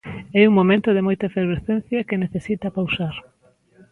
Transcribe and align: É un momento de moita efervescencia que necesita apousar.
É 0.39 0.41
un 0.49 0.53
momento 0.59 0.89
de 0.93 1.05
moita 1.07 1.27
efervescencia 1.31 2.05
que 2.07 2.21
necesita 2.23 2.65
apousar. 2.67 3.15